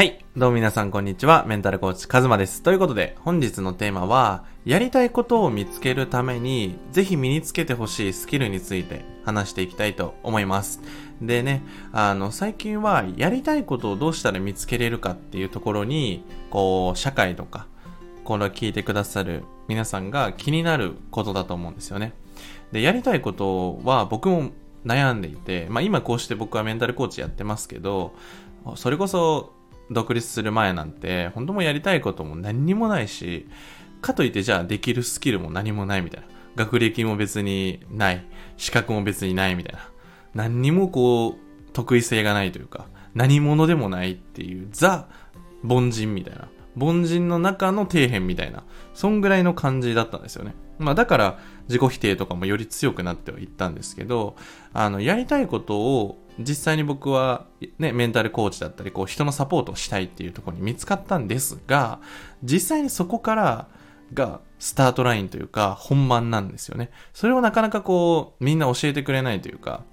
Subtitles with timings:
[0.00, 0.24] はい。
[0.34, 1.44] どうも皆さんこんにちは。
[1.46, 2.62] メンタルコーチカズマです。
[2.62, 10.80] ということで、本日のテーマは、やりたいことを見つけるために、ぜひ身につけてほしいスキルについて話していきたいと思います。
[11.20, 17.66] でね、あの、最近は、やりたいことをどうしたら見つけれるかっていうところに、こう、社会とか、
[18.24, 22.14] この聞いてくださる皆さんが気になることだと思うんですよね。
[22.72, 24.52] で、やりたいことは僕も
[24.86, 28.14] 悩んでいて、まあ今こうして僕はメンタルコーチやってますけど、
[28.76, 29.59] それこそ
[29.90, 33.46] 独立する前なんて、本当もやりたいことも何にもないし、
[34.00, 36.26] かといってじゃあできるスキルも何もないみたいな。
[36.56, 38.24] 学歴も別にない。
[38.56, 39.88] 資格も別にないみたいな。
[40.34, 45.08] 何にもこう、得意性がないというか、何者でもないっていう、ザ・
[45.66, 46.48] 凡人みたいな。
[46.78, 48.64] 凡人の中の底辺みたいな。
[48.94, 50.54] そんぐらいの感じだったんですよね。
[50.80, 54.34] まあだから自己否定とかもより強くなってはいったんですけど、
[54.72, 57.46] あの、やりたいことを実際に僕は
[57.78, 62.00] ね、メンタルコーチだったり、こう人のサポートをしたいっていうところに見つかったんですが、
[62.42, 63.68] 実際にそこから
[64.14, 66.90] がスタートラインというか本番なんですよね。
[67.12, 69.84] それをなかなかこうみんな教えてくれないというか、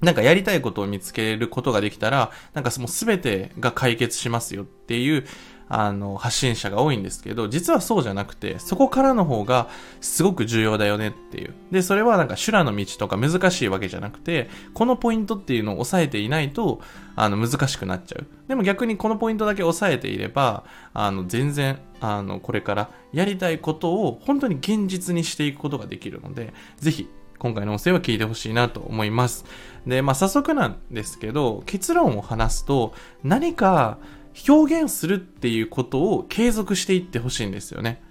[0.00, 5.24] なんかやりたいことを見つけることができたら、なんかもう全てが解決しますよっていう、
[5.68, 9.68] あの、発信者が多いんですけど、実はそうじゃなくて、そこからの方が
[10.00, 11.54] すごく重要だよねっていう。
[11.70, 16.80] で、それはなんか修羅の道とか難しいわけじゃなくて、このポイントっていうのを押さえていないと、
[17.16, 18.26] あの、難しくなっちゃう。
[18.48, 29.44] でも逆にこのポイントだけ押さえていれば、あの、全然、あの、これからやりたいことを本当に現実にしていくことができるので、ぜひ、今回の音声は聞いてほしいなと思います。
[29.86, 33.98] で、まあ、早速なんですけど、結論を話すと、何か
[34.48, 38.02] 表現するっていうことを継続していってほしいんですよね。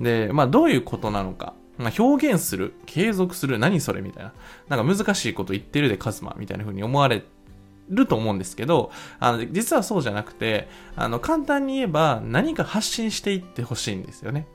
[0.00, 1.54] で、まあ、どういうことなのか。
[1.78, 4.32] まあ、表現する、継続する、何それみたいな。
[4.76, 7.24] なんか難しいこと言ってるでカズマみたいな風に思われ
[7.90, 14.46] ると思うんですけど、あの、実はそうじゃなくて、あの、簡単に言えば何か発信していってほしいんですよね。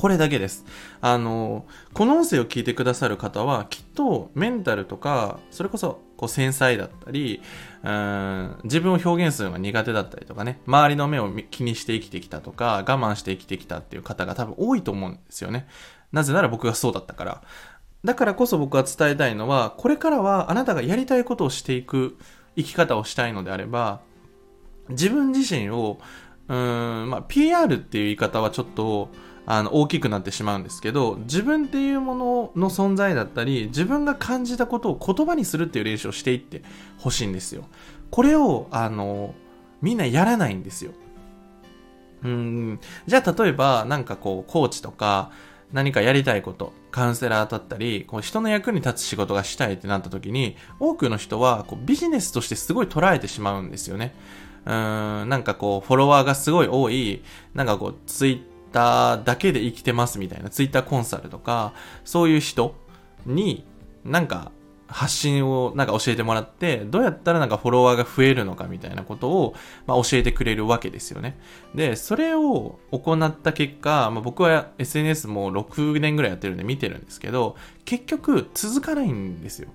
[0.00, 0.64] これだけです。
[1.02, 7.42] あの、この音声を聞いてくださる方は、きっとメンタルとか、それこそこう繊細だったり、
[7.82, 15.66] うん自分を表現するのが苦手だったりとかね、周りの目を気にして生きてきたとか、我慢して生きてきたっていう方が多分多いと思うんですよね。
[16.12, 17.42] なぜなら僕がそうだったから。
[18.02, 22.16] だからこそ僕は伝えたいのは、これからはあなたがやりたいことをしていく
[22.56, 24.00] 生き方をしたいのであれば、
[24.88, 25.98] 自分自身を、
[26.48, 29.10] うん、まあ、PR っていう言い方はちょっと、
[29.52, 36.62] あの、大きくなってしまうんですけど、自分っていうものの存在だったり、自分が感じたことを言葉にするっていう練習をしていって
[36.98, 37.64] ほしいんですよ。
[38.12, 39.34] これを、あの、
[39.82, 40.92] みんなやらないんですよ。
[42.22, 45.32] うん、じゃあ例えば、なんかこう、コーチとか、
[45.72, 54.14] 何かやりたいこと、カウンセラーだったり、こう人の役に立つ仕事がしたいってなった時に、多くの人はこうビジネスとしてすごい捉えてしまうんですよね。
[54.64, 57.24] うーん、なんかこう、フォロワーがすごい多い、
[57.54, 61.72] なんかこう、ツイッターだけで生きてますみたいな、ツイッターコンサルとか、
[62.04, 62.74] そういう人
[63.26, 63.64] に、
[64.04, 64.52] なんか、
[64.90, 69.54] 発信をなんか教えてもらって、どうやったらなんかフォロワーが増えるのかみたいなことを、
[69.86, 71.38] まあ、教えてくれるわけですよね。
[71.74, 79.68] で、それを行った結果、まあ、僕は SNS も6年ぐらいやってるんで見てるんですけど、結局続かないんですよ。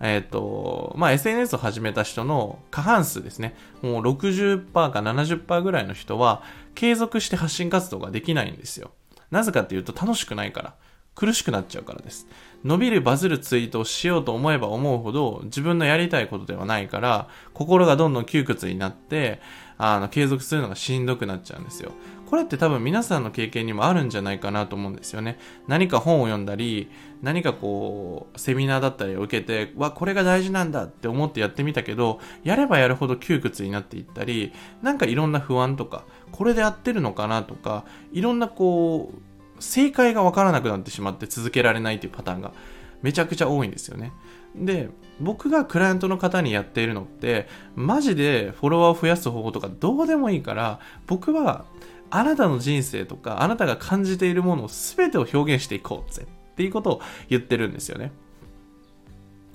[0.00, 3.54] えっ、と、まあ、SNS を始めた人の過半数ですね。
[3.82, 6.42] もう60%か70%ぐらいの人は
[6.74, 8.92] 継続して発信活動ができないんですよ。
[9.30, 10.74] なぜかっていうと楽しくないから。
[11.14, 12.26] 苦しくなっちゃうからです。
[12.64, 19.40] 伸びるバズるツイートをしようと思えば思うほど自分のやりたいことではないから心がどんどん窮屈になって
[19.84, 21.90] あの継続するのがしんどくなっちゃうんですよ。
[22.30, 25.40] これって多分皆さんの経験にもあるんじゃないかなと思うんですよね。
[25.66, 26.88] 何か本を読んだり、
[27.20, 42.52] 何かこう、セミナーだったりを受けて、わ、これが大事なんだって思ってやってみたけど、やればやるほど窮屈になっていったり、なんかいろんな不安とか、これで合ってるのかなとか、いろんなこう、正解がわからなくなってしまって続けられないというパターンが
[43.02, 44.12] めちゃくちゃ多いんですよね。
[44.54, 44.90] で、
[45.20, 51.64] 僕がクライアントの方にやっているのって、マジでフォロワーを増やす方法とかどうでもいいから、僕は
[52.10, 58.12] あなたの人生とか、あなたが感じているものを全てを表現していこうぜっていうことを言ってるんですよね。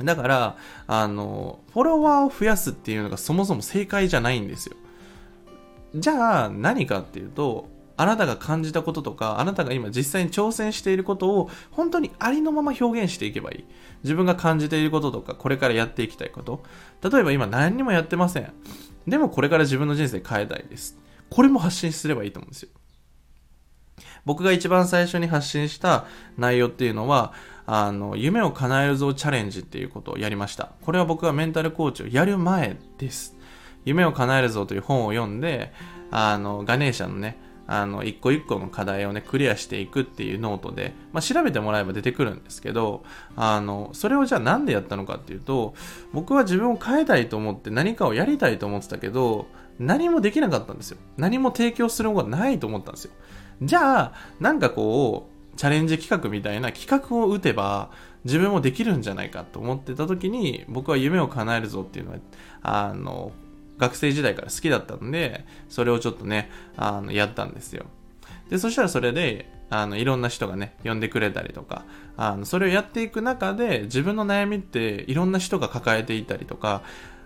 [0.03, 0.57] だから、
[0.87, 4.75] あの、フォロワーを増やすっていうのがそもそも正解じゃないんですよ。
[5.95, 13.65] じゃあ何かっていうと、あなたが感じたこととか、あなたが今実際に挑戦していることを本当にありのまま表現していけばいい。
[14.03, 16.63] 自分が感じていることとか、これからやっていきたいこと。
[17.01, 18.53] 例えば今何にもやってません。
[19.07, 20.97] でもこれから自分の人生変えたいです。
[21.29, 22.69] これも発信すればいいと思うんですよ。
[24.25, 26.05] 僕が一番最初に発信した
[26.37, 27.33] 内容っていうのは、
[27.65, 30.71] あの、夢を叶えるぞチャレンジっていうことをやりました。
[30.81, 33.35] これは僕がメンタルコーチをやる前です。
[33.85, 35.71] 夢を叶えるぞという本を読んで、
[36.11, 43.03] あの、ガネーシャのね、あの、一個一個の課題をね、クリアしていくっていうノートで、まあ、調べてもらえば出てくるんですけど、
[43.35, 45.75] あの、それをじゃあなんでやったのかっていうと、
[46.13, 49.47] 僕は自分を変えたいと思って何かをやりたいと思ってたけど、
[49.79, 50.97] 何もできなかったんですよ。
[51.17, 53.11] 何も提供するものがないと思ったんですよ。
[53.61, 57.91] じゃあ、なんかこう、チャレンジ企画みたいな企画を打てば、
[58.23, 62.17] 自分もできるんじゃないかと思ってた時に、僕は夢を叶えるぞっていうのは、
[62.61, 63.31] あの、
[63.77, 67.85] 学生時代から好きだったんで、それをちょっとね、あの、やったんですよ。
[68.49, 71.85] で、そしたらそれで、あの、いろんな人がね、呼んでくれたりとか、
[72.15, 76.81] あの、それをやっていく中で、自分の悩みっていろんな人が抱えていたりとか、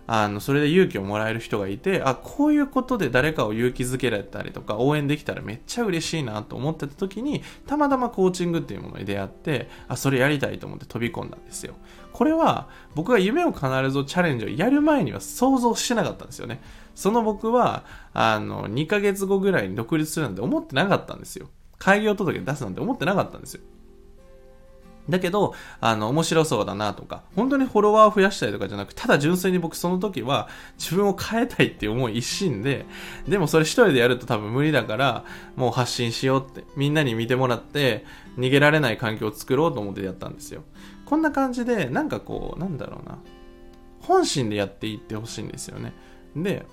[0.08, 11.76] あの、それで勇気をもらえる人がいて、あ、こういうことで誰かを勇気づけられたりとか、応援できたらめっちゃ嬉しいなと思ってた時に、たまたまコーチングっていうものに出会って、あ、それやりたいと思って飛び込んだんですよ。
[12.14, 16.62] これは、僕が夢を叶えるぞチャレンジをやる前には想像してなかったんですよね。
[16.96, 21.48] その僕は、あの、2ヶ月後ぐらいに独立するなんて思ってなかったんですよ。
[21.78, 23.62] 開業届出すなんて思ってなかったんですよ。
[25.10, 32.86] だけど、あの、面白そうだなとか、本当にフォロワーを増やしたいとかじゃなくただ純粋に僕その時は自分を変えたいっていう思い一心で、
[33.28, 35.26] でもそれ一人でやると多分無理だから、
[35.56, 38.06] もう発信しようって、みんなに見てもらって、
[38.38, 40.64] 逃げられない環境を作ろうと思ってやったんですよ。
[41.06, 43.18] こんな感じで、なんかこう、なんだろうな、
[44.02, 45.94] 本心でやっていってほしいんですよね。
[46.36, 46.66] で、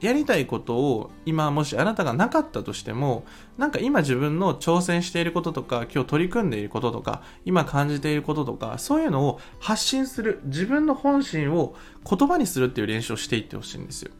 [0.00, 3.24] やりたいことを今もしあなたがなかったとしても
[3.58, 11.74] なんか今自分の挑戦していることとか今日取り組んでいることとか今感じていることとかそういうのを発信する自分の本心を
[12.08, 14.10] 言葉にするっていう練習をしていってほしいんですよ。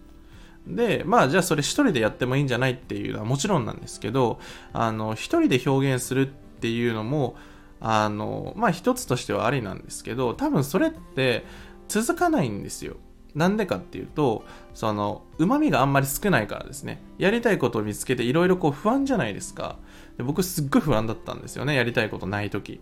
[0.67, 4.41] でまあじゃあそれ一人でやってもいいんじゃないっていうのはもちろんなんですけど
[4.73, 7.37] あの一人で表現するっていうのも
[7.81, 11.45] あのまあ一つとしてはありなんですけど多分それって
[11.89, 12.97] 続かないんですよ。
[13.37, 17.03] なんでかっていうと、その、旨味があんまり少ないからですね。
[17.19, 19.77] やりたいことを見つけていろいろこう不安じゃないですか。
[20.17, 21.75] で僕すっごい不安だったんですよね。
[21.75, 22.81] やりたいことない時。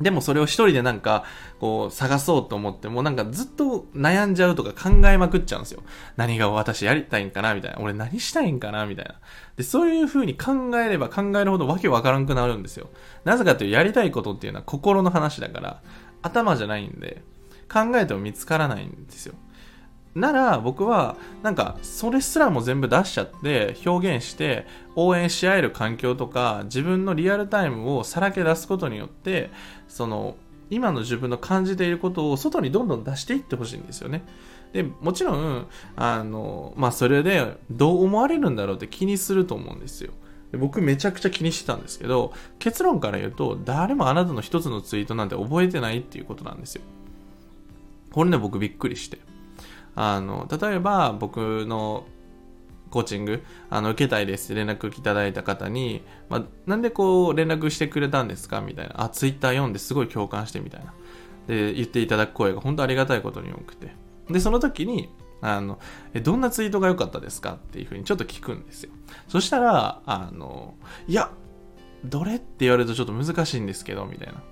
[0.00, 1.24] でもそれを一人でなんか、
[1.60, 5.82] こう、探そうと思っても、なんかずっと悩んじゃうとか考えまくっちゃうんですよ。
[6.16, 7.78] 何が私やりたいんかなみたいな。
[7.80, 9.14] 俺何したいんかなみたいな。
[9.56, 12.90] で、そういう風に考えれば考えるほどわけわからんくなるんですよ。
[13.24, 15.80] なぜかというと、やりたいことっていうのは心の話だから、
[16.22, 17.22] 頭じゃないんで、
[17.72, 19.34] 考えても見つからないんですよ。
[20.14, 29.50] なら僕はなんかそれすらも全部出しちゃって表現して応援し合える環境とか自分のリアルタイムをさらけ出すことによって
[29.88, 30.36] その
[30.70, 34.24] 今の自分の感じていることを外にどんどん出していってほしいんですよね。
[34.72, 35.66] でもちろん
[35.96, 40.12] あの、まあ、それでどう思われるんだろうって気にすると思うんですよ。
[40.52, 46.82] 僕めちゃくちゃ気にしてたんですけど結論から言うと誰もあなたの一つのツイートなんて覚えてないっていうことなんですよ。
[48.16, 49.18] これね、僕びっくりして。
[49.94, 52.06] あの、例えば僕の
[52.88, 59.04] コーチング、あの、受けたいですって連絡いただいた方に、まあ、なんでこう連絡してくれたんですかみたいな。
[59.04, 60.94] あ、ツイッター読んですごい共感してみたいな。
[61.46, 63.94] で、言っていただく声が本当ありがたいことに多くて。
[64.30, 65.10] で、その時に、
[65.42, 65.78] あの、
[66.14, 67.52] え、どんなツイートが良かったですか？
[67.52, 68.92] っていうふうにちょっと聞くんですよ。
[69.28, 70.74] そしたら、あの、
[71.06, 71.30] いや、
[72.02, 72.36] どれ？
[72.36, 74.42] って言われるとちょっと難しいんですけど、みたいな。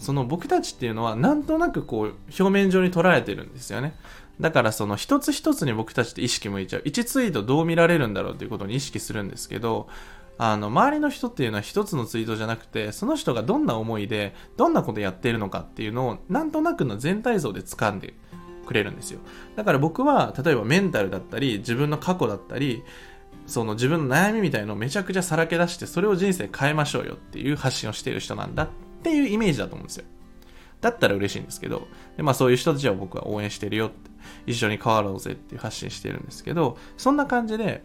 [0.00, 3.94] その僕たちっていうのはなんとなくこう表面上に捉えてるんですよね。
[4.40, 6.82] だからその一つ一つに僕たちって意識向いちゃう。
[6.82, 9.88] 1ツイートどう見られるんだろうっていうことに意識するんですけど、
[10.38, 18.14] あの、周りの人っていうのは一つのツイートじゃなくて、その人がどんな思いで、どんなことやってるのかっていうのを、なんとなくの全体像で掴んで
[18.64, 19.18] くれるんですよ。
[19.56, 22.84] だから僕は、例えばメンタルだったり、自分の過去だったり、
[23.48, 30.04] その自分の悩みみたいのをめちゃくちゃさらけ出して、それを人生変えましょうよっていう発信をしている人なんだっっていうイメージだと思うんですよ。
[30.80, 34.10] だったら嬉しいんですけど、でまあそういう人たちは僕は応援してるよって、
[34.46, 37.82] 一緒に変わろうぜって発信してるんですけど、そんな感じで、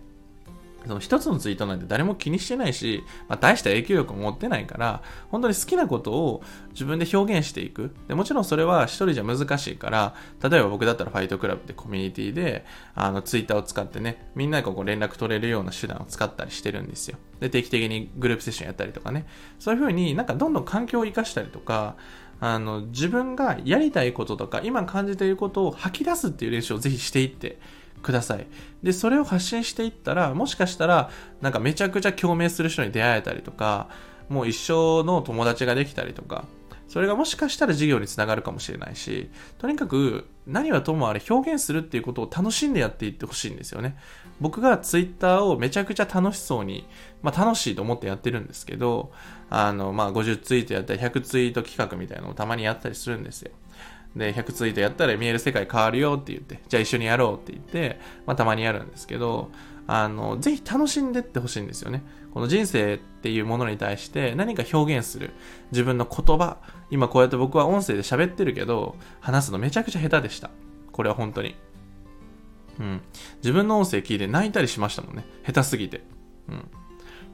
[0.86, 7.96] その一つのツイートなんて誰も気にしてないし、まあ、大した影響力も持ってないから、本当に好きなことを自分で表現していく。
[8.08, 17.18] でもちろんそれは一人じゃ難しいから、例えば僕だったらファイトクラブってコミュニティで、あの、ツイッターを使ってね、みんながこう連絡取れるような手段を使ったりしてるんですよ。
[17.40, 19.25] で、定期的にグループセッションやったりとかね。
[19.60, 21.96] そういう風になんかどんどん環境を活かしたりとか、
[22.40, 27.58] あの、自分がやりたいこととか、今感じていることを吐き出すっていう練習をぜひしていって
[28.04, 28.46] ください。
[28.84, 31.10] で、それを発信していったら、もしかしたら、
[31.42, 33.90] なんかめちゃくちゃ共鳴する人に出会えたりとか、
[34.30, 36.46] もう一生の友達ができたりとか、
[36.88, 43.98] それがもしかしたら授業につながるかもしれないし、とにかく何はともあれ表現するっていうことを楽しんでやっていってほしいんですよね。
[44.40, 46.86] 僕がツイッターをめちゃくちゃ楽しそうに、
[47.22, 49.12] まあ楽しいと思ってやってるんですけど、
[49.50, 53.52] あの、まあ50ツイートやったり100ツイート企画みたいなのをたまにやったりするんですよ。
[54.15, 59.50] で、100ツイートやったら見える世界変わるよって言って、じゃあ一緒にやろうって言って、まあたまにやるんですけど、
[59.88, 62.03] あの、ぜひ楽しんでってほしいんですよね。
[62.34, 65.32] この人生っていうものに対して何か表現する
[65.72, 66.58] 自分の言葉。
[66.89, 70.50] 今こうやって僕は音声で喋ってるけど、話すのめちゃくちゃ下手でした。
[70.91, 71.55] これは本当に。
[72.79, 73.01] うん。
[73.38, 75.25] 自分の音声聞いて泣いたりしましたもんね。
[75.46, 76.03] 下手すぎて。
[76.50, 76.70] うん。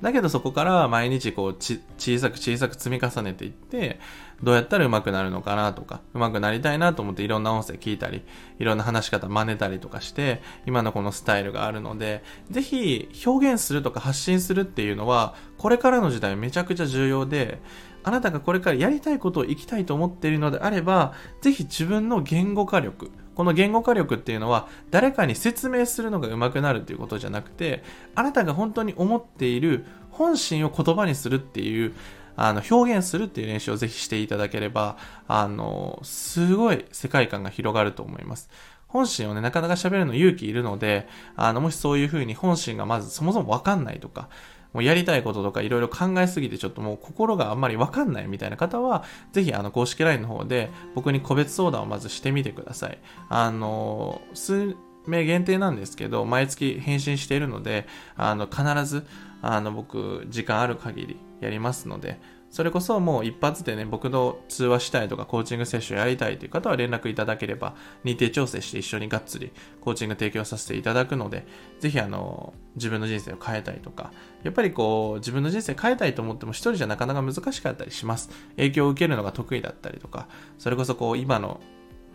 [0.02, 4.00] だけどそこから毎日こう小さく小さく積み重ねていって、
[4.42, 8.24] どうやったら上手くなるのかなとか、上手くなりたいなと思っていろんな音声聞いたり、
[8.58, 17.60] いろんな話し方真似たりとかして、今のこのスタイルがあるので、ぜひ表現するとか発信するっていうのは、これからの時代めちゃくちゃ重要で、
[18.04, 31.94] あなたがこれからやりたいことを生きたいと思っているのであれば、ぜひ自分の言語化力、この言語化力っていうのは誰かに説明するのが上手くなるということじゃなくて、あなたが本当に思っている本心を言葉にするっていう、
[32.36, 34.98] あの、表現するっていう練習をぜひしていただければ、
[35.30, 38.50] あの、すごい世界観が広がると思います。
[38.90, 44.28] 本心をね、なかなか喋るの勇気いるので、あの、もしそういう風に本心がまずそもそもわかんないとか、
[44.74, 53.00] もうやりたいこととかいろいろ考えすぎてちょっともう心があんまりわかんないみたいな方は、ぜひあの公式 LINE の方で僕に個別相談をまずしてみてください。
[53.30, 54.76] あの、数
[55.08, 59.06] 名限定なんですけど、毎月返信しているので、あの、必ず、
[59.42, 69.52] あの、僕、時間ある限りやりますので、それこそもう一発でね、僕の通話したいとかコーチングセッションやりたいという方は連絡いただければ、日程調整して一緒にがっつり
[69.82, 71.46] コーチング提供させていただくので、
[71.80, 74.12] ぜひあの、自分の人生を変えたいとか、
[74.44, 78.30] やっぱりこう、自分の人生変えたいと思っても一人じゃなかなか難しかったりします。
[78.56, 80.28] 影響を受けるのが得意だったりとか、
[80.58, 81.60] それこそこう、今の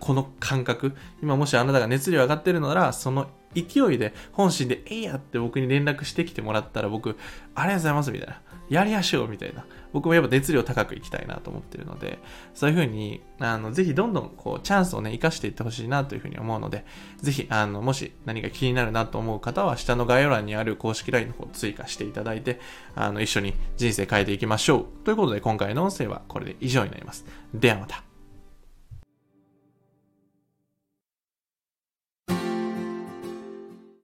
[0.01, 7.17] この感覚、今もしあなたが熱量上がってるなら、その勢いで本心で、えいやって僕に連絡してきてもらったら僕、
[7.55, 8.41] ありがとうございますみたいな。
[8.69, 9.65] やりやしょうみたいな。
[9.93, 12.19] 僕もやっぱ熱量高くいきたいなと思ってるので、
[12.55, 16.85] そういうふうに、あの、ぜひどんどんこう、チャンスをね、活かしていってほしいなというふうに思うので、
[17.19, 22.61] ぜひ、あの、もし何か気になるなと思う方は、下の概要欄にある公式 LINE の方を追加していただいて、
[22.97, 24.87] あの、一緒に人生変えていきましょう。
[25.05, 27.25] ということで、今回の音声はこれで以上になります。
[27.53, 28.14] ではまた。